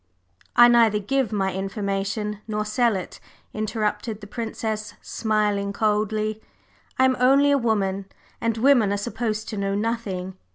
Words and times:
…""I 0.55 0.67
neither 0.67 0.97
give 0.97 1.31
my 1.31 1.53
information 1.53 2.39
nor 2.47 2.65
sell 2.65 2.95
it," 2.95 3.19
interrupted 3.53 4.19
the 4.19 4.25
Princess, 4.25 4.95
smiling 4.99 5.73
coldly. 5.73 6.41
"I 6.97 7.05
am 7.05 7.15
only 7.19 7.51
a 7.51 7.57
woman 7.59 8.05
and 8.41 8.57
women 8.57 8.91
are 8.91 8.97
supposed 8.97 9.47
to 9.49 9.57
know 9.57 9.75
nothing. 9.75 10.37